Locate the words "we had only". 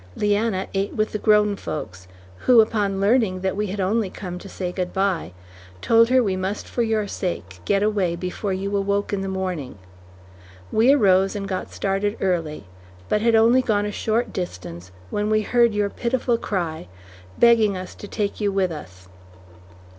3.55-4.09